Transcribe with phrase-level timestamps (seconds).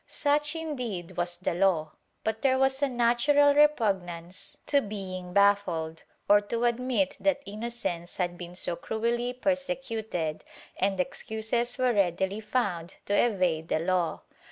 [0.01, 1.91] ^ Such, indeed, was the law,
[2.23, 8.35] but there was a natural repugnance to being baffled, or to admit that innocence had
[8.35, 10.43] been so cruelly persecuted,
[10.77, 14.21] and excuses were readily found to evade the law.